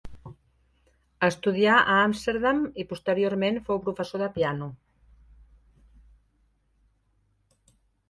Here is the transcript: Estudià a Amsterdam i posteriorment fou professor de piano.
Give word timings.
Estudià 1.27 1.75
a 1.81 1.97
Amsterdam 2.05 2.63
i 2.85 2.87
posteriorment 2.95 3.61
fou 3.69 3.83
professor 3.85 4.27
de 4.27 4.33
piano. 4.41 4.73